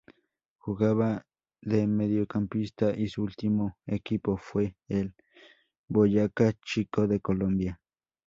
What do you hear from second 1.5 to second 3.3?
de mediocampista y su